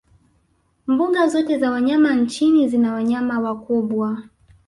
[0.87, 4.23] mbuga zote za wanyama nchini zina wanayama wakubwa